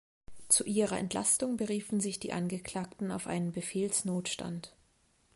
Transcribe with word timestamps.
Zu 0.49 0.63
ihrer 0.65 0.97
Entlastung 0.97 1.57
beriefen 1.57 1.99
sich 1.99 2.19
die 2.19 2.33
Angeklagten 2.33 3.11
auf 3.11 3.27
einen 3.27 3.51
Befehlsnotstand. 3.51 4.73